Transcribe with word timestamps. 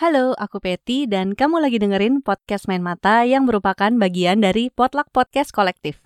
Halo, 0.00 0.32
aku 0.40 0.64
Peti 0.64 1.04
dan 1.04 1.36
kamu 1.36 1.60
lagi 1.60 1.76
dengerin 1.76 2.24
podcast 2.24 2.72
Main 2.72 2.80
Mata 2.80 3.20
yang 3.28 3.44
merupakan 3.44 3.92
bagian 4.00 4.40
dari 4.40 4.72
Potluck 4.72 5.12
Podcast 5.12 5.52
Kolektif. 5.52 6.00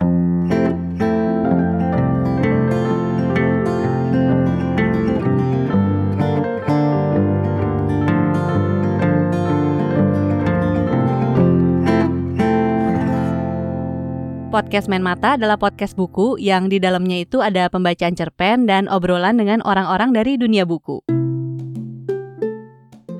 Podcast 14.51 14.91
Main 14.91 15.07
Mata 15.07 15.39
adalah 15.39 15.55
podcast 15.55 15.95
buku 15.95 16.35
yang 16.43 16.67
di 16.67 16.83
dalamnya 16.83 17.23
itu 17.23 17.39
ada 17.39 17.71
pembacaan 17.71 18.19
cerpen 18.19 18.67
dan 18.67 18.91
obrolan 18.91 19.39
dengan 19.39 19.63
orang-orang 19.63 20.11
dari 20.11 20.35
dunia 20.35 20.67
buku. 20.67 21.23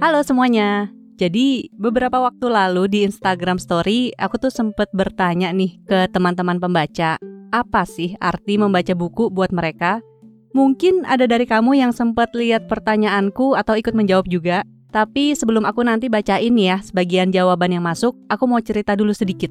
Halo 0.05 0.21
semuanya. 0.21 0.93
Jadi 1.17 1.73
beberapa 1.81 2.21
waktu 2.21 2.53
lalu 2.53 2.93
di 2.93 3.09
Instagram 3.09 3.57
Story 3.57 4.13
aku 4.21 4.37
tuh 4.37 4.53
sempet 4.53 4.93
bertanya 4.93 5.49
nih 5.49 5.81
ke 5.81 6.13
teman-teman 6.13 6.61
pembaca, 6.61 7.17
apa 7.49 7.83
sih 7.89 8.13
arti 8.21 8.61
membaca 8.61 8.93
buku 8.93 9.33
buat 9.33 9.49
mereka? 9.49 10.05
Mungkin 10.53 11.09
ada 11.09 11.25
dari 11.25 11.49
kamu 11.49 11.81
yang 11.81 11.97
sempat 11.97 12.37
lihat 12.37 12.69
pertanyaanku 12.69 13.57
atau 13.57 13.81
ikut 13.81 13.97
menjawab 13.97 14.29
juga. 14.29 14.69
Tapi 14.93 15.33
sebelum 15.33 15.65
aku 15.65 15.81
nanti 15.81 16.13
bacain 16.13 16.53
ya 16.53 16.85
sebagian 16.85 17.33
jawaban 17.33 17.73
yang 17.73 17.89
masuk, 17.89 18.13
aku 18.29 18.45
mau 18.45 18.61
cerita 18.61 18.93
dulu 18.93 19.17
sedikit. 19.17 19.49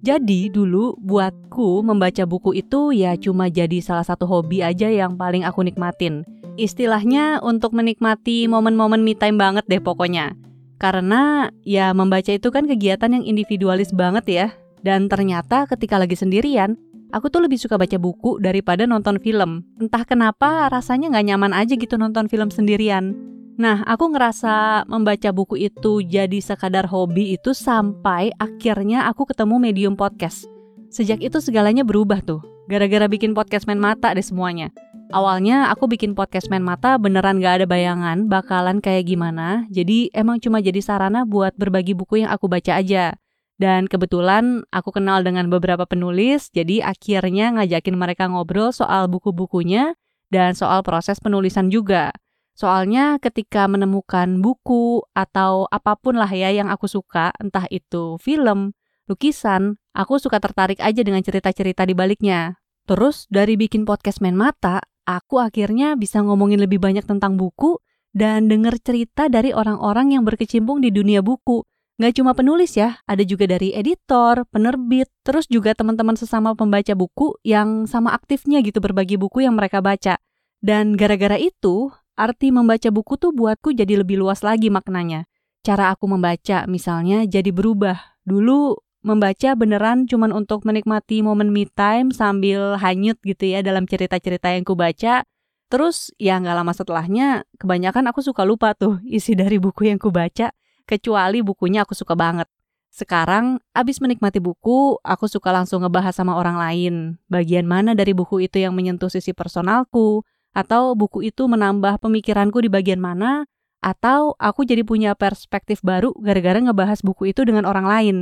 Jadi 0.00 0.48
dulu 0.48 0.96
buatku 1.04 1.84
membaca 1.84 2.24
buku 2.24 2.56
itu 2.56 2.96
ya 2.96 3.12
cuma 3.20 3.52
jadi 3.52 3.84
salah 3.84 4.08
satu 4.08 4.24
hobi 4.24 4.64
aja 4.64 4.88
yang 4.88 5.20
paling 5.20 5.44
aku 5.44 5.60
nikmatin 5.60 6.24
istilahnya 6.56 7.40
untuk 7.40 7.72
menikmati 7.72 8.48
momen-momen 8.48 9.00
me 9.00 9.16
time 9.16 9.40
banget 9.40 9.64
deh 9.68 9.80
pokoknya. 9.80 10.36
Karena 10.76 11.46
ya 11.62 11.94
membaca 11.94 12.34
itu 12.34 12.50
kan 12.50 12.66
kegiatan 12.66 13.14
yang 13.14 13.24
individualis 13.24 13.94
banget 13.94 14.24
ya. 14.26 14.46
Dan 14.82 15.06
ternyata 15.06 15.70
ketika 15.70 15.94
lagi 15.94 16.18
sendirian, 16.18 16.74
aku 17.14 17.30
tuh 17.30 17.46
lebih 17.46 17.60
suka 17.60 17.78
baca 17.78 17.94
buku 18.02 18.42
daripada 18.42 18.82
nonton 18.82 19.22
film. 19.22 19.62
Entah 19.78 20.02
kenapa 20.02 20.66
rasanya 20.72 21.14
nggak 21.14 21.26
nyaman 21.30 21.52
aja 21.54 21.78
gitu 21.78 21.94
nonton 21.94 22.26
film 22.26 22.50
sendirian. 22.50 23.14
Nah, 23.60 23.84
aku 23.84 24.10
ngerasa 24.10 24.88
membaca 24.88 25.30
buku 25.30 25.60
itu 25.60 26.02
jadi 26.02 26.40
sekadar 26.40 26.88
hobi 26.88 27.36
itu 27.36 27.52
sampai 27.52 28.32
akhirnya 28.40 29.06
aku 29.06 29.28
ketemu 29.28 29.60
medium 29.60 29.94
podcast. 29.94 30.48
Sejak 30.90 31.22
itu 31.22 31.38
segalanya 31.38 31.86
berubah 31.86 32.24
tuh. 32.24 32.40
Gara-gara 32.66 33.06
bikin 33.06 33.36
podcast 33.36 33.68
main 33.68 33.78
mata 33.78 34.10
deh 34.16 34.24
semuanya. 34.24 34.72
Awalnya 35.12 35.68
aku 35.68 35.92
bikin 35.92 36.16
podcast 36.16 36.48
main 36.48 36.64
mata 36.64 36.96
beneran 36.96 37.36
gak 37.36 37.60
ada 37.60 37.66
bayangan 37.68 38.32
bakalan 38.32 38.80
kayak 38.80 39.12
gimana. 39.12 39.68
Jadi 39.68 40.08
emang 40.16 40.40
cuma 40.40 40.64
jadi 40.64 40.80
sarana 40.80 41.28
buat 41.28 41.52
berbagi 41.60 41.92
buku 41.92 42.24
yang 42.24 42.32
aku 42.32 42.48
baca 42.48 42.80
aja. 42.80 43.12
Dan 43.60 43.92
kebetulan 43.92 44.64
aku 44.72 44.88
kenal 44.96 45.20
dengan 45.20 45.52
beberapa 45.52 45.84
penulis, 45.84 46.48
jadi 46.56 46.88
akhirnya 46.88 47.52
ngajakin 47.60 47.92
mereka 47.92 48.24
ngobrol 48.24 48.72
soal 48.72 49.06
buku-bukunya 49.12 49.92
dan 50.32 50.56
soal 50.56 50.80
proses 50.80 51.20
penulisan 51.20 51.68
juga. 51.68 52.16
Soalnya 52.56 53.20
ketika 53.20 53.68
menemukan 53.68 54.40
buku 54.40 55.04
atau 55.12 55.68
apa 55.68 55.92
pun 56.00 56.16
lah 56.16 56.32
ya 56.32 56.48
yang 56.56 56.72
aku 56.72 56.88
suka, 56.88 57.36
entah 57.36 57.68
itu 57.68 58.16
film, 58.16 58.72
lukisan, 59.12 59.76
aku 59.92 60.16
suka 60.16 60.40
tertarik 60.40 60.80
aja 60.80 61.04
dengan 61.04 61.20
cerita-cerita 61.20 61.84
di 61.84 61.92
baliknya. 61.92 62.56
Terus 62.88 63.30
dari 63.30 63.54
bikin 63.54 63.86
podcast 63.86 64.18
main 64.18 64.34
mata, 64.34 64.82
aku 65.06 65.42
akhirnya 65.42 65.94
bisa 65.98 66.22
ngomongin 66.22 66.62
lebih 66.62 66.78
banyak 66.78 67.04
tentang 67.06 67.36
buku 67.38 67.78
dan 68.12 68.46
denger 68.46 68.76
cerita 68.80 69.26
dari 69.32 69.50
orang-orang 69.56 70.14
yang 70.16 70.22
berkecimpung 70.22 70.84
di 70.84 70.92
dunia 70.92 71.24
buku. 71.24 71.64
Nggak 72.00 72.18
cuma 72.18 72.32
penulis 72.32 72.74
ya, 72.74 72.98
ada 73.04 73.20
juga 73.22 73.46
dari 73.46 73.76
editor, 73.76 74.48
penerbit, 74.48 75.12
terus 75.22 75.46
juga 75.46 75.76
teman-teman 75.76 76.16
sesama 76.16 76.56
pembaca 76.56 76.92
buku 76.96 77.36
yang 77.44 77.84
sama 77.84 78.16
aktifnya 78.16 78.64
gitu 78.64 78.80
berbagi 78.80 79.20
buku 79.20 79.44
yang 79.44 79.54
mereka 79.54 79.84
baca. 79.84 80.18
Dan 80.58 80.96
gara-gara 80.96 81.36
itu, 81.36 81.92
arti 82.16 82.50
membaca 82.50 82.88
buku 82.88 83.18
tuh 83.20 83.30
buatku 83.30 83.76
jadi 83.76 84.00
lebih 84.00 84.18
luas 84.18 84.40
lagi 84.40 84.72
maknanya. 84.72 85.28
Cara 85.62 85.94
aku 85.94 86.10
membaca 86.10 86.66
misalnya 86.66 87.22
jadi 87.22 87.54
berubah. 87.54 88.18
Dulu 88.26 88.74
membaca 89.02 89.54
beneran 89.58 90.06
cuman 90.06 90.30
untuk 90.30 90.62
menikmati 90.62 91.20
momen 91.20 91.50
me 91.50 91.66
time 91.66 92.14
sambil 92.14 92.78
hanyut 92.78 93.18
gitu 93.26 93.50
ya 93.50 93.60
dalam 93.60 93.84
cerita-cerita 93.86 94.54
yang 94.54 94.62
ku 94.62 94.78
baca. 94.78 95.26
Terus 95.68 96.14
ya 96.16 96.38
nggak 96.38 96.56
lama 96.56 96.72
setelahnya 96.72 97.42
kebanyakan 97.58 98.08
aku 98.10 98.22
suka 98.22 98.46
lupa 98.46 98.72
tuh 98.78 99.02
isi 99.04 99.34
dari 99.34 99.58
buku 99.58 99.90
yang 99.90 99.98
ku 99.98 100.14
baca, 100.14 100.54
kecuali 100.86 101.42
bukunya 101.42 101.82
aku 101.84 101.92
suka 101.98 102.14
banget. 102.14 102.46
Sekarang, 102.92 103.56
abis 103.72 104.04
menikmati 104.04 104.36
buku, 104.36 105.00
aku 105.00 105.24
suka 105.24 105.48
langsung 105.48 105.80
ngebahas 105.80 106.12
sama 106.12 106.36
orang 106.36 106.60
lain. 106.60 106.94
Bagian 107.24 107.64
mana 107.64 107.96
dari 107.96 108.12
buku 108.12 108.44
itu 108.44 108.60
yang 108.60 108.76
menyentuh 108.76 109.08
sisi 109.08 109.32
personalku, 109.32 110.28
atau 110.52 110.92
buku 110.92 111.24
itu 111.24 111.48
menambah 111.48 112.04
pemikiranku 112.04 112.60
di 112.60 112.68
bagian 112.68 113.00
mana, 113.00 113.48
atau 113.80 114.36
aku 114.36 114.68
jadi 114.68 114.84
punya 114.84 115.16
perspektif 115.16 115.80
baru 115.80 116.12
gara-gara 116.20 116.60
ngebahas 116.60 117.00
buku 117.00 117.32
itu 117.32 117.48
dengan 117.48 117.64
orang 117.64 117.88
lain. 117.88 118.16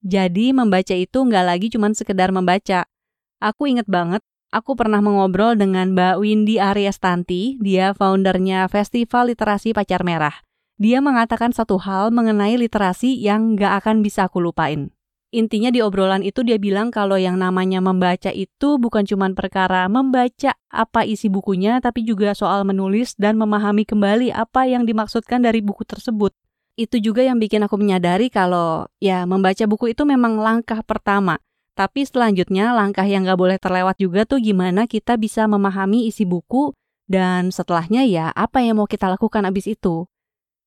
Jadi 0.00 0.56
membaca 0.56 0.96
itu 0.96 1.18
nggak 1.20 1.44
lagi 1.44 1.68
cuma 1.68 1.92
sekedar 1.92 2.32
membaca. 2.32 2.88
Aku 3.36 3.68
inget 3.68 3.84
banget, 3.84 4.24
aku 4.48 4.72
pernah 4.72 5.04
mengobrol 5.04 5.60
dengan 5.60 5.92
Mbak 5.92 6.24
Windy 6.24 6.56
Aryastanti, 6.56 7.60
dia 7.60 7.92
foundernya 7.92 8.64
Festival 8.72 9.32
Literasi 9.32 9.76
Pacar 9.76 10.00
Merah. 10.00 10.32
Dia 10.80 11.04
mengatakan 11.04 11.52
satu 11.52 11.76
hal 11.76 12.08
mengenai 12.16 12.56
literasi 12.56 13.12
yang 13.20 13.52
nggak 13.52 13.84
akan 13.84 14.00
bisa 14.00 14.24
aku 14.24 14.40
lupain. 14.40 14.88
Intinya 15.30 15.68
di 15.68 15.84
obrolan 15.84 16.24
itu 16.24 16.40
dia 16.42 16.56
bilang 16.56 16.88
kalau 16.88 17.20
yang 17.20 17.36
namanya 17.36 17.78
membaca 17.84 18.32
itu 18.32 18.80
bukan 18.80 19.04
cuma 19.04 19.28
perkara 19.36 19.84
membaca 19.86 20.56
apa 20.72 21.04
isi 21.04 21.28
bukunya, 21.28 21.76
tapi 21.84 22.08
juga 22.08 22.32
soal 22.32 22.64
menulis 22.64 23.14
dan 23.20 23.36
memahami 23.36 23.84
kembali 23.84 24.32
apa 24.32 24.64
yang 24.64 24.88
dimaksudkan 24.88 25.44
dari 25.44 25.60
buku 25.60 25.84
tersebut 25.84 26.32
itu 26.78 26.96
juga 27.02 27.26
yang 27.26 27.38
bikin 27.42 27.64
aku 27.66 27.76
menyadari 27.76 28.30
kalau 28.30 28.86
ya 29.02 29.26
membaca 29.26 29.64
buku 29.66 29.92
itu 29.92 30.02
memang 30.06 30.38
langkah 30.38 30.80
pertama. 30.86 31.38
Tapi 31.74 32.04
selanjutnya 32.04 32.76
langkah 32.76 33.06
yang 33.06 33.24
gak 33.24 33.40
boleh 33.40 33.56
terlewat 33.56 33.96
juga 33.96 34.28
tuh 34.28 34.42
gimana 34.42 34.84
kita 34.84 35.16
bisa 35.16 35.48
memahami 35.48 36.10
isi 36.10 36.28
buku 36.28 36.76
dan 37.08 37.48
setelahnya 37.50 38.04
ya 38.06 38.30
apa 38.36 38.60
yang 38.60 38.78
mau 38.78 38.86
kita 38.86 39.08
lakukan 39.08 39.48
abis 39.48 39.70
itu. 39.74 40.04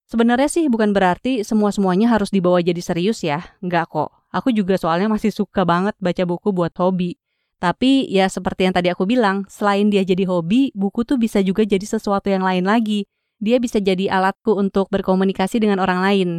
Sebenarnya 0.04 0.52
sih 0.52 0.68
bukan 0.68 0.92
berarti 0.92 1.40
semua-semuanya 1.46 2.12
harus 2.12 2.28
dibawa 2.28 2.60
jadi 2.60 2.82
serius 2.82 3.24
ya, 3.24 3.40
nggak 3.64 3.88
kok. 3.88 4.10
Aku 4.34 4.52
juga 4.52 4.76
soalnya 4.76 5.08
masih 5.08 5.32
suka 5.32 5.64
banget 5.64 5.96
baca 5.96 6.24
buku 6.28 6.52
buat 6.52 6.74
hobi. 6.76 7.16
Tapi 7.56 8.10
ya 8.12 8.28
seperti 8.28 8.68
yang 8.68 8.74
tadi 8.76 8.92
aku 8.92 9.08
bilang, 9.08 9.48
selain 9.48 9.88
dia 9.88 10.04
jadi 10.04 10.28
hobi, 10.28 10.68
buku 10.76 11.08
tuh 11.08 11.16
bisa 11.16 11.40
juga 11.40 11.64
jadi 11.64 11.80
sesuatu 11.80 12.28
yang 12.28 12.44
lain 12.44 12.68
lagi 12.68 13.08
dia 13.42 13.62
bisa 13.62 13.78
jadi 13.82 14.10
alatku 14.10 14.54
untuk 14.54 14.90
berkomunikasi 14.90 15.62
dengan 15.62 15.82
orang 15.82 16.00
lain. 16.02 16.30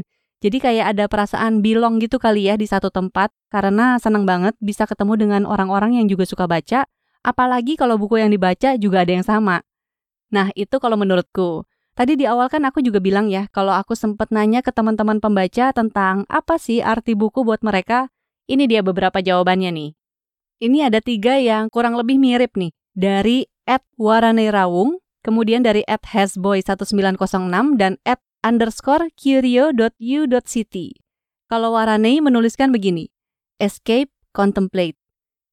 Jadi 0.43 0.61
kayak 0.61 0.93
ada 0.93 1.05
perasaan 1.09 1.63
belong 1.63 1.97
gitu 2.03 2.19
kali 2.21 2.51
ya 2.51 2.59
di 2.59 2.67
satu 2.67 2.91
tempat 2.91 3.31
karena 3.49 3.97
senang 3.97 4.27
banget 4.27 4.53
bisa 4.61 4.85
ketemu 4.85 5.17
dengan 5.17 5.41
orang-orang 5.47 5.97
yang 5.97 6.05
juga 6.11 6.27
suka 6.27 6.45
baca, 6.45 6.85
apalagi 7.25 7.79
kalau 7.79 7.97
buku 7.97 8.21
yang 8.21 8.29
dibaca 8.29 8.77
juga 8.77 9.01
ada 9.01 9.11
yang 9.15 9.25
sama. 9.25 9.65
Nah, 10.29 10.51
itu 10.53 10.77
kalau 10.77 10.99
menurutku. 10.99 11.63
Tadi 11.95 12.19
di 12.19 12.27
awal 12.27 12.51
kan 12.51 12.67
aku 12.67 12.83
juga 12.83 12.99
bilang 12.99 13.31
ya, 13.31 13.47
kalau 13.55 13.71
aku 13.71 13.95
sempat 13.95 14.27
nanya 14.27 14.59
ke 14.59 14.75
teman-teman 14.75 15.23
pembaca 15.23 15.71
tentang 15.71 16.27
apa 16.27 16.59
sih 16.59 16.83
arti 16.83 17.15
buku 17.15 17.47
buat 17.47 17.63
mereka, 17.63 18.11
ini 18.51 18.67
dia 18.67 18.83
beberapa 18.83 19.23
jawabannya 19.23 19.71
nih. 19.71 19.91
Ini 20.59 20.91
ada 20.91 20.99
tiga 20.99 21.39
yang 21.39 21.71
kurang 21.71 21.95
lebih 21.95 22.19
mirip 22.19 22.59
nih, 22.59 22.75
dari 22.91 23.47
Ed 23.63 23.83
Warane 23.95 24.51
Rawung, 24.51 24.99
kemudian 25.25 25.65
dari 25.65 25.81
at 25.89 26.05
hasboy1906 26.05 27.81
dan 27.81 27.97
at 28.05 28.21
underscore 28.45 29.09
curio.u.city. 29.17 30.87
Kalau 31.49 31.73
Waranei 31.73 32.21
menuliskan 32.21 32.69
begini, 32.69 33.09
escape, 33.57 34.13
contemplate. 34.37 34.97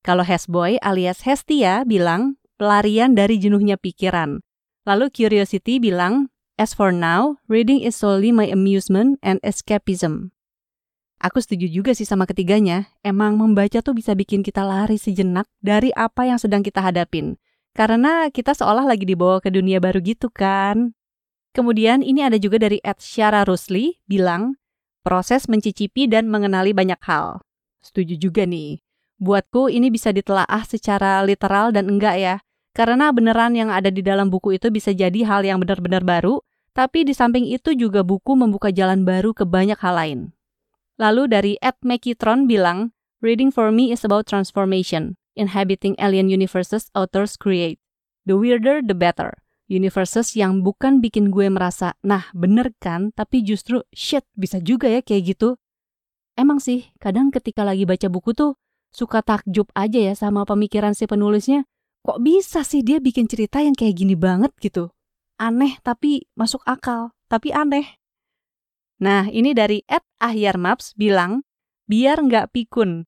Kalau 0.03 0.27
Hasboy 0.27 0.83
alias 0.83 1.23
Hestia 1.23 1.87
bilang, 1.87 2.37
pelarian 2.59 3.15
dari 3.15 3.39
jenuhnya 3.39 3.79
pikiran. 3.79 4.43
Lalu 4.83 5.15
Curiosity 5.15 5.79
bilang, 5.79 6.35
as 6.59 6.75
for 6.75 6.91
now, 6.91 7.39
reading 7.47 7.79
is 7.79 7.95
solely 7.95 8.35
my 8.35 8.51
amusement 8.51 9.23
and 9.23 9.39
escapism. 9.47 10.35
Aku 11.23 11.39
setuju 11.39 11.71
juga 11.71 11.95
sih 11.95 12.03
sama 12.03 12.27
ketiganya. 12.27 12.91
Emang 13.07 13.39
membaca 13.39 13.79
tuh 13.79 13.95
bisa 13.95 14.11
bikin 14.19 14.43
kita 14.43 14.67
lari 14.67 14.99
sejenak 14.99 15.47
dari 15.63 15.95
apa 15.95 16.27
yang 16.27 16.43
sedang 16.43 16.67
kita 16.67 16.83
hadapin. 16.83 17.39
Karena 17.73 18.29
kita 18.29 18.53
seolah 18.53 18.85
lagi 18.85 19.09
dibawa 19.09 19.41
ke 19.41 19.49
dunia 19.49 19.81
baru 19.81 20.05
gitu 20.05 20.29
kan. 20.29 20.93
Kemudian 21.53 22.01
ini 22.01 22.25
ada 22.25 22.37
juga 22.37 22.61
dari 22.61 22.81
Ed 22.85 23.01
Syara 23.01 23.45
Rusli 23.45 24.01
bilang, 24.09 24.61
proses 25.05 25.49
mencicipi 25.49 26.09
dan 26.09 26.29
mengenali 26.29 26.73
banyak 26.77 27.01
hal. 27.05 27.41
Setuju 27.85 28.17
juga 28.17 28.45
nih. 28.45 28.81
Buatku 29.21 29.73
ini 29.73 29.89
bisa 29.89 30.13
ditelaah 30.13 30.65
secara 30.65 31.25
literal 31.25 31.73
dan 31.73 31.89
enggak 31.89 32.17
ya. 32.21 32.37
Karena 32.73 33.13
beneran 33.13 33.53
yang 33.53 33.69
ada 33.69 33.93
di 33.93 34.01
dalam 34.01 34.33
buku 34.33 34.57
itu 34.57 34.73
bisa 34.73 34.97
jadi 34.97 35.29
hal 35.29 35.45
yang 35.45 35.61
benar-benar 35.61 36.01
baru, 36.01 36.41
Tapi 36.73 37.05
di 37.05 37.13
samping 37.13 37.45
itu 37.45 37.77
juga 37.77 38.01
buku 38.01 38.33
membuka 38.33 38.73
jalan 38.73 39.05
baru 39.05 39.37
ke 39.37 39.45
banyak 39.45 39.77
hal 39.77 39.93
lain. 39.93 40.21
Lalu 40.97 41.29
dari 41.29 41.53
Ed 41.61 41.77
Mekitron 41.85 42.49
bilang, 42.49 42.97
Reading 43.21 43.53
for 43.53 43.69
me 43.69 43.93
is 43.93 44.09
about 44.09 44.25
transformation, 44.25 45.21
inhabiting 45.35 45.97
alien 45.99 46.29
universes 46.29 46.89
authors 46.93 47.37
create. 47.37 47.81
The 48.29 48.39
weirder, 48.39 48.81
the 48.85 48.95
better. 48.95 49.39
Universes 49.67 50.37
yang 50.37 50.61
bukan 50.61 51.01
bikin 51.01 51.33
gue 51.33 51.49
merasa, 51.49 51.97
nah 52.05 52.29
bener 52.37 52.77
kan, 52.77 53.11
tapi 53.17 53.41
justru, 53.41 53.81
shit, 53.95 54.27
bisa 54.37 54.61
juga 54.61 54.91
ya 54.91 55.01
kayak 55.01 55.35
gitu. 55.35 55.57
Emang 56.37 56.61
sih, 56.61 56.93
kadang 57.01 57.33
ketika 57.33 57.65
lagi 57.65 57.89
baca 57.89 58.09
buku 58.13 58.37
tuh, 58.37 58.57
suka 58.93 59.25
takjub 59.25 59.73
aja 59.73 60.13
ya 60.13 60.15
sama 60.15 60.45
pemikiran 60.45 60.93
si 60.93 61.09
penulisnya. 61.09 61.65
Kok 62.03 62.19
bisa 62.21 62.67
sih 62.67 62.83
dia 62.83 62.99
bikin 62.99 63.31
cerita 63.31 63.63
yang 63.63 63.73
kayak 63.73 63.95
gini 63.97 64.19
banget 64.19 64.53
gitu? 64.59 64.91
Aneh 65.41 65.79
tapi 65.81 66.29
masuk 66.37 66.61
akal, 66.69 67.15
tapi 67.31 67.55
aneh. 67.55 67.97
Nah, 69.01 69.27
ini 69.31 69.57
dari 69.57 69.83
Ed 69.89 70.05
Ahyar 70.21 70.59
Maps 70.61 70.95
bilang, 70.95 71.43
biar 71.89 72.23
nggak 72.23 72.55
pikun, 72.55 73.07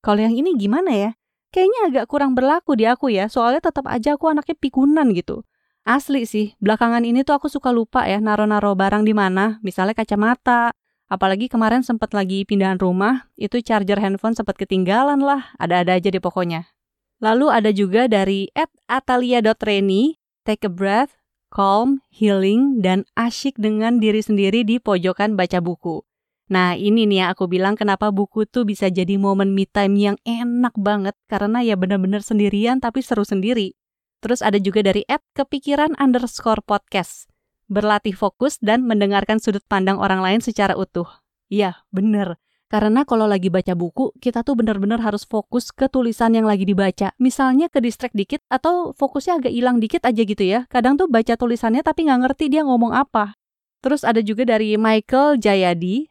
kalau 0.00 0.24
yang 0.24 0.32
ini 0.32 0.56
gimana 0.56 0.96
ya? 0.96 1.10
Kayaknya 1.50 1.80
agak 1.90 2.04
kurang 2.06 2.38
berlaku 2.38 2.78
di 2.78 2.86
aku 2.86 3.10
ya, 3.10 3.26
soalnya 3.26 3.70
tetap 3.70 3.90
aja 3.90 4.14
aku 4.14 4.30
anaknya 4.30 4.54
pikunan 4.54 5.10
gitu. 5.10 5.42
Asli 5.82 6.22
sih, 6.22 6.54
belakangan 6.62 7.02
ini 7.02 7.26
tuh 7.26 7.34
aku 7.34 7.50
suka 7.50 7.74
lupa 7.74 8.06
ya 8.06 8.22
naro-naro 8.22 8.78
barang 8.78 9.02
di 9.02 9.10
mana, 9.10 9.58
misalnya 9.66 9.98
kacamata. 9.98 10.70
Apalagi 11.10 11.50
kemarin 11.50 11.82
sempat 11.82 12.14
lagi 12.14 12.46
pindahan 12.46 12.78
rumah, 12.78 13.26
itu 13.34 13.58
charger 13.58 13.98
handphone 13.98 14.38
sempat 14.38 14.54
ketinggalan 14.54 15.18
lah, 15.18 15.50
ada-ada 15.58 15.98
aja 15.98 16.06
deh 16.06 16.22
pokoknya. 16.22 16.70
Lalu 17.18 17.50
ada 17.50 17.74
juga 17.74 18.06
dari 18.06 18.46
at 18.54 18.70
atalia.reni, 18.86 20.22
take 20.46 20.62
a 20.62 20.70
breath, 20.70 21.18
calm, 21.50 21.98
healing, 22.14 22.78
dan 22.78 23.02
asyik 23.18 23.58
dengan 23.58 23.98
diri 23.98 24.22
sendiri 24.22 24.62
di 24.62 24.78
pojokan 24.78 25.34
baca 25.34 25.58
buku. 25.58 26.06
Nah 26.50 26.74
ini 26.74 27.06
nih 27.06 27.22
ya 27.22 27.26
aku 27.30 27.46
bilang 27.46 27.78
kenapa 27.78 28.10
buku 28.10 28.42
tuh 28.42 28.66
bisa 28.66 28.90
jadi 28.90 29.14
momen 29.14 29.54
me 29.54 29.70
time 29.70 29.94
yang 29.94 30.18
enak 30.26 30.74
banget 30.74 31.14
karena 31.30 31.62
ya 31.62 31.78
bener-bener 31.78 32.26
sendirian 32.26 32.82
tapi 32.82 33.06
seru 33.06 33.22
sendiri. 33.22 33.78
Terus 34.18 34.42
ada 34.42 34.58
juga 34.58 34.82
dari 34.82 35.06
Ed 35.06 35.22
kepikiran 35.38 35.94
underscore 35.96 36.60
podcast. 36.66 37.30
Berlatih 37.70 38.18
fokus 38.18 38.58
dan 38.58 38.82
mendengarkan 38.82 39.38
sudut 39.38 39.62
pandang 39.70 40.02
orang 40.02 40.20
lain 40.20 40.42
secara 40.42 40.74
utuh. 40.74 41.06
Iya, 41.48 41.86
bener. 41.94 42.36
Karena 42.70 43.02
kalau 43.02 43.26
lagi 43.26 43.50
baca 43.50 43.74
buku, 43.74 44.14
kita 44.22 44.46
tuh 44.46 44.54
bener-bener 44.54 45.02
harus 45.02 45.26
fokus 45.26 45.74
ke 45.74 45.90
tulisan 45.90 46.34
yang 46.34 46.46
lagi 46.46 46.62
dibaca. 46.62 47.10
Misalnya 47.18 47.66
ke 47.66 47.82
distract 47.82 48.14
dikit 48.14 48.42
atau 48.46 48.94
fokusnya 48.94 49.42
agak 49.42 49.54
hilang 49.54 49.82
dikit 49.82 50.06
aja 50.06 50.22
gitu 50.22 50.44
ya. 50.46 50.66
Kadang 50.70 50.94
tuh 50.94 51.10
baca 51.10 51.34
tulisannya 51.34 51.82
tapi 51.82 52.06
nggak 52.06 52.20
ngerti 52.26 52.46
dia 52.46 52.62
ngomong 52.62 52.94
apa. 52.94 53.34
Terus 53.82 54.06
ada 54.06 54.22
juga 54.22 54.46
dari 54.46 54.78
Michael 54.78 55.42
Jayadi, 55.42 56.06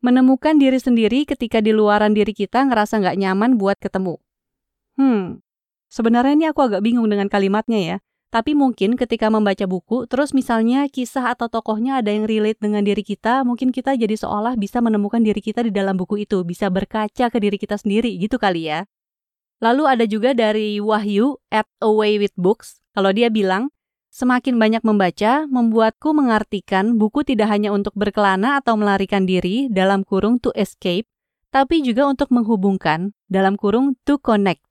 menemukan 0.00 0.56
diri 0.56 0.80
sendiri 0.80 1.28
ketika 1.28 1.60
di 1.60 1.72
luaran 1.72 2.16
diri 2.16 2.32
kita 2.32 2.64
ngerasa 2.68 3.00
nggak 3.00 3.16
nyaman 3.20 3.60
buat 3.60 3.76
ketemu. 3.80 4.16
Hmm, 4.96 5.44
sebenarnya 5.92 6.32
ini 6.36 6.46
aku 6.48 6.60
agak 6.64 6.80
bingung 6.84 7.08
dengan 7.08 7.28
kalimatnya 7.28 7.80
ya. 7.80 7.96
Tapi 8.30 8.54
mungkin 8.54 8.94
ketika 8.94 9.26
membaca 9.26 9.66
buku, 9.66 10.06
terus 10.06 10.30
misalnya 10.30 10.86
kisah 10.86 11.34
atau 11.34 11.50
tokohnya 11.50 11.98
ada 11.98 12.14
yang 12.14 12.30
relate 12.30 12.62
dengan 12.62 12.86
diri 12.86 13.02
kita, 13.02 13.42
mungkin 13.42 13.74
kita 13.74 13.98
jadi 13.98 14.14
seolah 14.14 14.54
bisa 14.54 14.78
menemukan 14.78 15.18
diri 15.18 15.42
kita 15.42 15.66
di 15.66 15.74
dalam 15.74 15.98
buku 15.98 16.22
itu, 16.22 16.46
bisa 16.46 16.70
berkaca 16.70 17.26
ke 17.26 17.38
diri 17.42 17.58
kita 17.58 17.74
sendiri, 17.74 18.14
gitu 18.22 18.38
kali 18.38 18.70
ya. 18.70 18.86
Lalu 19.58 19.82
ada 19.82 20.06
juga 20.06 20.30
dari 20.30 20.78
Wahyu 20.78 21.42
at 21.50 21.66
Away 21.82 22.22
with 22.22 22.30
Books, 22.38 22.78
kalau 22.94 23.10
dia 23.10 23.34
bilang, 23.34 23.74
Semakin 24.10 24.58
banyak 24.58 24.82
membaca, 24.82 25.46
membuatku 25.46 26.10
mengartikan 26.10 26.98
buku 26.98 27.22
tidak 27.22 27.46
hanya 27.46 27.70
untuk 27.70 27.94
berkelana 27.94 28.58
atau 28.58 28.74
melarikan 28.74 29.22
diri 29.22 29.70
dalam 29.70 30.02
kurung 30.02 30.42
to 30.42 30.50
escape, 30.58 31.06
tapi 31.54 31.78
juga 31.86 32.10
untuk 32.10 32.34
menghubungkan 32.34 33.14
dalam 33.30 33.54
kurung 33.54 33.94
to 34.02 34.18
connect. 34.18 34.66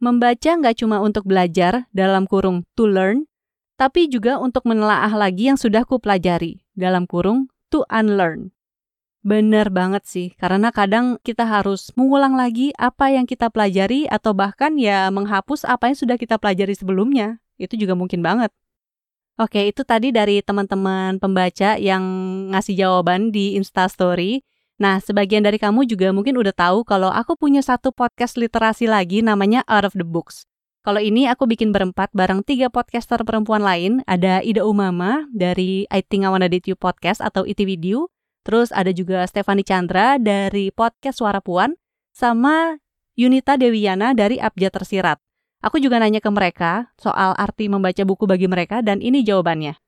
Membaca 0.00 0.56
nggak 0.56 0.80
cuma 0.80 1.04
untuk 1.04 1.28
belajar 1.28 1.84
dalam 1.92 2.24
kurung 2.24 2.64
to 2.72 2.88
learn, 2.88 3.28
tapi 3.76 4.08
juga 4.08 4.40
untuk 4.40 4.64
menelaah 4.64 5.12
lagi 5.12 5.52
yang 5.52 5.60
sudah 5.60 5.84
kupelajari 5.84 6.64
dalam 6.72 7.04
kurung 7.04 7.52
to 7.68 7.84
unlearn. 7.92 8.56
Bener 9.20 9.68
banget 9.68 10.02
sih, 10.08 10.28
karena 10.34 10.72
kadang 10.72 11.20
kita 11.22 11.44
harus 11.46 11.92
mengulang 11.94 12.34
lagi 12.34 12.72
apa 12.80 13.12
yang 13.12 13.28
kita 13.28 13.52
pelajari 13.52 14.08
atau 14.08 14.32
bahkan 14.34 14.74
ya 14.80 15.12
menghapus 15.12 15.62
apa 15.68 15.92
yang 15.92 15.96
sudah 16.00 16.16
kita 16.16 16.40
pelajari 16.40 16.72
sebelumnya. 16.72 17.38
Itu 17.60 17.78
juga 17.78 17.94
mungkin 17.94 18.24
banget. 18.24 18.50
Oke, 19.40 19.72
itu 19.72 19.80
tadi 19.82 20.12
dari 20.12 20.44
teman-teman 20.44 21.16
pembaca 21.16 21.80
yang 21.80 22.04
ngasih 22.52 22.76
jawaban 22.76 23.32
di 23.32 23.56
Instastory. 23.56 24.44
Nah, 24.76 25.00
sebagian 25.00 25.40
dari 25.40 25.56
kamu 25.56 25.88
juga 25.88 26.12
mungkin 26.12 26.36
udah 26.36 26.52
tahu 26.52 26.84
kalau 26.84 27.08
aku 27.08 27.38
punya 27.40 27.64
satu 27.64 27.96
podcast 27.96 28.36
literasi 28.36 28.84
lagi 28.84 29.24
namanya 29.24 29.64
Out 29.64 29.88
of 29.88 29.94
the 29.96 30.04
Books. 30.04 30.44
Kalau 30.82 30.98
ini 30.98 31.30
aku 31.30 31.46
bikin 31.46 31.70
berempat 31.70 32.10
bareng 32.10 32.42
tiga 32.42 32.66
podcaster 32.66 33.22
perempuan 33.22 33.62
lain. 33.62 34.02
Ada 34.04 34.42
Ida 34.42 34.66
Umama 34.66 35.30
dari 35.30 35.86
I 35.88 36.02
Think 36.02 36.26
I 36.26 36.30
Wanna 36.34 36.50
Date 36.50 36.68
You 36.68 36.76
Podcast 36.76 37.22
atau 37.22 37.46
IT 37.46 37.62
Video. 37.62 38.10
Terus 38.42 38.74
ada 38.74 38.90
juga 38.90 39.22
Stefani 39.30 39.62
Chandra 39.62 40.18
dari 40.18 40.74
podcast 40.74 41.22
Suara 41.22 41.38
Puan. 41.38 41.78
Sama 42.10 42.82
Yunita 43.14 43.54
Dewiana 43.54 44.12
dari 44.12 44.42
Abjad 44.42 44.74
Tersirat. 44.74 45.22
Aku 45.62 45.78
juga 45.78 46.02
nanya 46.02 46.18
ke 46.18 46.26
mereka 46.28 46.90
soal 46.98 47.38
arti 47.38 47.70
membaca 47.70 48.02
buku 48.02 48.26
bagi 48.26 48.50
mereka 48.50 48.82
dan 48.82 48.98
ini 48.98 49.22
jawabannya. 49.22 49.78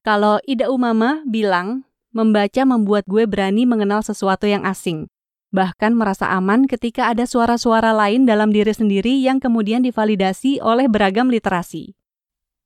Kalau 0.00 0.40
Ida 0.48 0.72
Umama 0.72 1.20
bilang, 1.28 1.84
membaca 2.16 2.64
membuat 2.64 3.04
gue 3.06 3.28
berani 3.28 3.68
mengenal 3.68 4.00
sesuatu 4.00 4.48
yang 4.48 4.64
asing. 4.64 5.06
Bahkan 5.52 5.92
merasa 5.92 6.32
aman 6.32 6.64
ketika 6.64 7.12
ada 7.12 7.28
suara-suara 7.28 7.92
lain 7.92 8.24
dalam 8.24 8.50
diri 8.56 8.72
sendiri 8.72 9.20
yang 9.20 9.36
kemudian 9.36 9.84
divalidasi 9.84 10.64
oleh 10.64 10.88
beragam 10.88 11.28
literasi. 11.28 11.92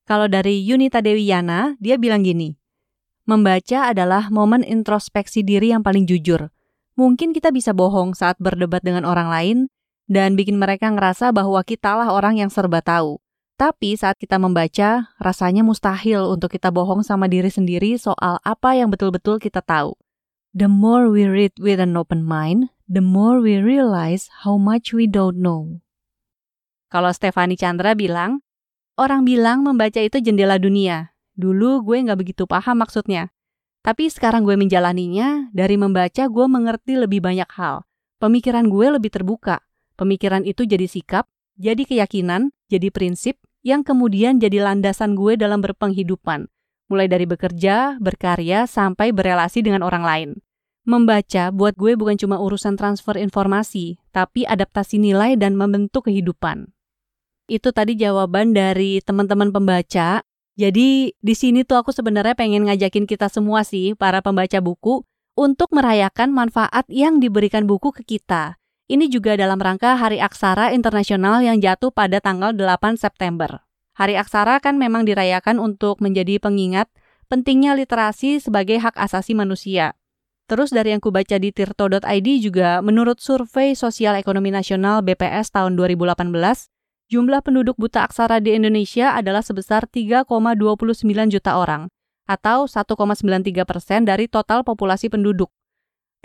Kalau 0.06 0.30
dari 0.30 0.62
Yunita 0.62 1.02
Dewiana, 1.02 1.74
dia 1.82 1.98
bilang 1.98 2.22
gini, 2.22 2.54
Membaca 3.26 3.90
adalah 3.90 4.30
momen 4.30 4.62
introspeksi 4.62 5.42
diri 5.42 5.74
yang 5.74 5.82
paling 5.82 6.06
jujur. 6.06 6.46
Mungkin 6.94 7.34
kita 7.34 7.50
bisa 7.50 7.74
bohong 7.74 8.14
saat 8.14 8.38
berdebat 8.38 8.86
dengan 8.86 9.02
orang 9.02 9.26
lain, 9.26 9.58
dan 10.06 10.38
bikin 10.38 10.58
mereka 10.58 10.90
ngerasa 10.90 11.34
bahwa 11.34 11.58
kitalah 11.66 12.10
orang 12.14 12.38
yang 12.38 12.50
serba 12.50 12.82
tahu. 12.82 13.18
Tapi 13.56 13.96
saat 13.96 14.20
kita 14.20 14.36
membaca, 14.36 15.10
rasanya 15.16 15.64
mustahil 15.64 16.28
untuk 16.28 16.52
kita 16.52 16.68
bohong 16.68 17.00
sama 17.00 17.24
diri 17.24 17.48
sendiri 17.48 17.96
soal 17.96 18.36
apa 18.44 18.76
yang 18.76 18.92
betul-betul 18.92 19.40
kita 19.40 19.64
tahu. 19.64 19.96
The 20.56 20.68
more 20.68 21.08
we 21.08 21.24
read 21.28 21.56
with 21.56 21.80
an 21.80 21.96
open 21.96 22.24
mind, 22.24 22.72
the 22.84 23.04
more 23.04 23.40
we 23.40 23.56
realize 23.60 24.28
how 24.44 24.60
much 24.60 24.92
we 24.92 25.08
don't 25.08 25.40
know. 25.40 25.80
Kalau 26.92 27.10
Stefani 27.10 27.58
Chandra 27.58 27.98
bilang, 27.98 28.44
orang 28.94 29.26
bilang 29.26 29.66
membaca 29.66 29.98
itu 29.98 30.22
jendela 30.22 30.56
dunia. 30.56 31.16
Dulu 31.36 31.84
gue 31.84 31.96
nggak 32.08 32.16
begitu 32.16 32.44
paham 32.48 32.80
maksudnya. 32.80 33.32
Tapi 33.82 34.08
sekarang 34.08 34.46
gue 34.46 34.56
menjalaninya, 34.56 35.50
dari 35.52 35.76
membaca 35.80 36.24
gue 36.28 36.46
mengerti 36.48 36.96
lebih 36.96 37.20
banyak 37.20 37.48
hal. 37.56 37.84
Pemikiran 38.16 38.70
gue 38.70 38.86
lebih 38.96 39.12
terbuka. 39.12 39.65
Pemikiran 39.96 40.44
itu 40.44 40.68
jadi 40.68 40.84
sikap, 40.84 41.24
jadi 41.56 41.88
keyakinan, 41.88 42.52
jadi 42.68 42.92
prinsip, 42.92 43.40
yang 43.64 43.80
kemudian 43.80 44.36
jadi 44.36 44.60
landasan 44.60 45.16
gue 45.16 45.40
dalam 45.40 45.64
berpenghidupan, 45.64 46.52
mulai 46.92 47.08
dari 47.08 47.24
bekerja, 47.24 47.96
berkarya, 47.98 48.68
sampai 48.68 49.10
berelasi 49.10 49.64
dengan 49.64 49.82
orang 49.82 50.04
lain. 50.04 50.30
Membaca 50.86 51.50
buat 51.50 51.74
gue 51.74 51.98
bukan 51.98 52.14
cuma 52.14 52.38
urusan 52.38 52.78
transfer 52.78 53.18
informasi, 53.18 53.98
tapi 54.14 54.46
adaptasi 54.46 55.02
nilai 55.02 55.34
dan 55.34 55.58
membentuk 55.58 56.06
kehidupan. 56.06 56.70
Itu 57.50 57.74
tadi 57.74 57.98
jawaban 57.98 58.54
dari 58.54 59.02
teman-teman 59.02 59.50
pembaca. 59.50 60.22
Jadi 60.54 61.10
di 61.18 61.34
sini 61.34 61.66
tuh 61.66 61.82
aku 61.82 61.90
sebenarnya 61.90 62.38
pengen 62.38 62.70
ngajakin 62.70 63.08
kita 63.08 63.26
semua 63.26 63.66
sih, 63.66 63.98
para 63.98 64.22
pembaca 64.22 64.62
buku, 64.62 65.02
untuk 65.34 65.74
merayakan 65.74 66.30
manfaat 66.30 66.86
yang 66.86 67.18
diberikan 67.18 67.66
buku 67.66 67.90
ke 67.90 68.02
kita. 68.06 68.56
Ini 68.86 69.10
juga 69.10 69.34
dalam 69.34 69.58
rangka 69.58 69.98
Hari 69.98 70.22
Aksara 70.22 70.70
Internasional 70.70 71.42
yang 71.42 71.58
jatuh 71.58 71.90
pada 71.90 72.22
tanggal 72.22 72.54
8 72.54 72.94
September. 72.94 73.66
Hari 73.98 74.14
Aksara 74.14 74.62
kan 74.62 74.78
memang 74.78 75.02
dirayakan 75.02 75.58
untuk 75.58 75.98
menjadi 75.98 76.38
pengingat 76.38 76.86
pentingnya 77.26 77.74
literasi 77.74 78.38
sebagai 78.38 78.78
hak 78.78 78.94
asasi 78.94 79.34
manusia. 79.34 79.98
Terus 80.46 80.70
dari 80.70 80.94
yang 80.94 81.02
kubaca 81.02 81.34
di 81.34 81.50
tirto.id 81.50 82.28
juga 82.38 82.78
menurut 82.78 83.18
survei 83.18 83.74
Sosial 83.74 84.22
Ekonomi 84.22 84.54
Nasional 84.54 85.02
BPS 85.02 85.50
tahun 85.50 85.74
2018, 85.74 86.22
jumlah 87.10 87.42
penduduk 87.42 87.74
buta 87.74 88.06
aksara 88.06 88.38
di 88.38 88.54
Indonesia 88.54 89.18
adalah 89.18 89.42
sebesar 89.42 89.90
3,29 89.90 90.30
juta 91.34 91.58
orang, 91.58 91.90
atau 92.30 92.70
1,93 92.70 93.66
persen 93.66 94.06
dari 94.06 94.30
total 94.30 94.62
populasi 94.62 95.10
penduduk. 95.10 95.50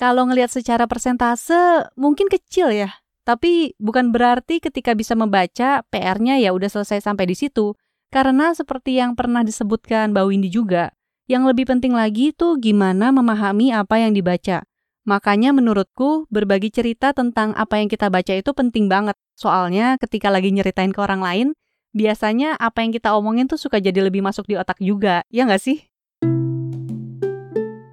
Kalau 0.02 0.26
ngelihat 0.26 0.50
secara 0.50 0.90
persentase 0.90 1.86
mungkin 1.94 2.26
kecil 2.26 2.74
ya, 2.74 2.90
tapi 3.22 3.78
bukan 3.78 4.10
berarti 4.10 4.58
ketika 4.58 4.98
bisa 4.98 5.14
membaca 5.14 5.86
PR-nya 5.94 6.42
ya 6.42 6.58
udah 6.58 6.74
selesai 6.74 7.06
sampai 7.06 7.30
di 7.30 7.38
situ. 7.38 7.78
Karena 8.10 8.50
seperti 8.58 8.98
yang 8.98 9.14
pernah 9.14 9.46
disebutkan 9.46 10.10
Mbak 10.10 10.26
Windy 10.26 10.50
juga, 10.50 10.90
Yang 11.30 11.54
lebih 11.54 11.66
penting 11.70 11.94
lagi 11.94 12.34
tuh 12.34 12.58
gimana 12.58 13.14
memahami 13.14 13.72
apa 13.72 14.02
yang 14.02 14.12
dibaca. 14.12 14.66
Makanya 15.06 15.54
menurutku 15.54 16.26
berbagi 16.34 16.74
cerita 16.74 17.14
tentang 17.14 17.54
apa 17.54 17.78
yang 17.78 17.88
kita 17.88 18.10
baca 18.10 18.34
itu 18.34 18.52
penting 18.58 18.90
banget. 18.90 19.16
Soalnya 19.38 20.02
ketika 20.02 20.34
lagi 20.34 20.50
nyeritain 20.50 20.92
ke 20.92 21.00
orang 21.00 21.22
lain, 21.22 21.48
biasanya 21.94 22.58
apa 22.58 22.84
yang 22.84 22.92
kita 22.92 23.14
omongin 23.14 23.46
tuh 23.46 23.62
suka 23.62 23.78
jadi 23.78 24.02
lebih 24.02 24.26
masuk 24.26 24.50
di 24.50 24.58
otak 24.58 24.82
juga, 24.82 25.24
ya 25.30 25.46
nggak 25.46 25.62
sih? 25.62 25.78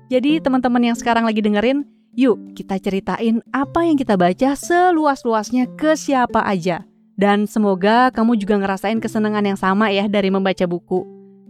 Jadi 0.08 0.40
teman-teman 0.40 0.82
yang 0.82 0.96
sekarang 0.96 1.28
lagi 1.28 1.44
dengerin, 1.44 1.97
yuk 2.18 2.58
kita 2.58 2.82
ceritain 2.82 3.38
apa 3.54 3.86
yang 3.86 3.94
kita 3.94 4.18
baca 4.18 4.58
seluas-luasnya 4.58 5.70
ke 5.78 5.94
siapa 5.94 6.42
aja. 6.42 6.82
Dan 7.14 7.46
semoga 7.46 8.10
kamu 8.10 8.38
juga 8.38 8.58
ngerasain 8.58 8.98
kesenangan 8.98 9.46
yang 9.46 9.58
sama 9.58 9.90
ya 9.94 10.10
dari 10.10 10.30
membaca 10.30 10.66
buku. 10.66 11.06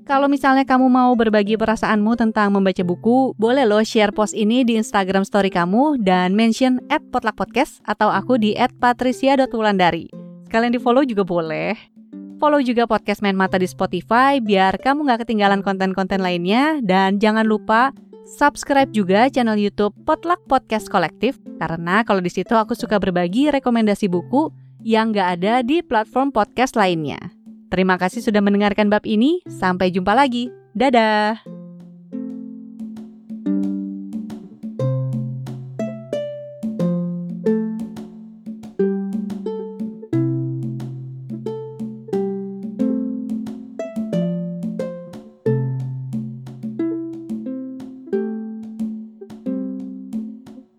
Kalau 0.08 0.24
misalnya 0.24 0.64
kamu 0.64 0.88
mau 0.88 1.12
berbagi 1.12 1.60
perasaanmu 1.60 2.16
tentang 2.16 2.48
membaca 2.48 2.80
buku, 2.80 3.36
boleh 3.36 3.68
lo 3.68 3.84
share 3.84 4.08
post 4.08 4.32
ini 4.32 4.64
di 4.64 4.80
Instagram 4.80 5.28
story 5.28 5.52
kamu 5.52 6.00
dan 6.00 6.32
mention 6.32 6.80
at 6.88 7.04
potlakpodcast 7.12 7.84
atau 7.84 8.08
aku 8.08 8.40
di 8.40 8.56
at 8.56 8.72
patricia.wulandari. 8.80 10.08
Sekalian 10.48 10.72
di 10.72 10.80
follow 10.80 11.04
juga 11.04 11.28
boleh. 11.28 11.76
Follow 12.40 12.64
juga 12.64 12.88
podcast 12.88 13.20
Main 13.20 13.36
Mata 13.36 13.60
di 13.60 13.68
Spotify 13.68 14.40
biar 14.40 14.80
kamu 14.80 15.04
nggak 15.04 15.28
ketinggalan 15.28 15.60
konten-konten 15.60 16.24
lainnya. 16.24 16.80
Dan 16.80 17.20
jangan 17.20 17.44
lupa 17.44 17.92
subscribe 18.36 18.92
juga 18.92 19.32
channel 19.32 19.56
YouTube 19.56 19.96
Potluck 20.04 20.44
Podcast 20.44 20.92
Kolektif 20.92 21.40
karena 21.56 22.04
kalau 22.04 22.20
di 22.20 22.28
situ 22.28 22.52
aku 22.52 22.76
suka 22.76 23.00
berbagi 23.00 23.48
rekomendasi 23.48 24.12
buku 24.12 24.52
yang 24.84 25.10
nggak 25.10 25.28
ada 25.40 25.54
di 25.64 25.80
platform 25.80 26.30
podcast 26.30 26.76
lainnya. 26.76 27.18
Terima 27.68 28.00
kasih 28.00 28.24
sudah 28.24 28.40
mendengarkan 28.40 28.88
bab 28.88 29.04
ini. 29.04 29.44
Sampai 29.44 29.92
jumpa 29.92 30.16
lagi. 30.16 30.48
Dadah. 30.72 31.57